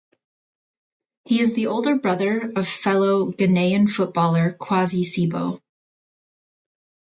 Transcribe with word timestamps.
He 1.25 1.41
is 1.41 1.53
the 1.53 1.67
older 1.67 1.93
brother 1.93 2.51
of 2.55 2.67
fellow 2.67 3.29
Ghanaian 3.31 3.87
footballer 3.87 4.51
Kwasi 4.53 5.03
Sibo. 5.03 5.61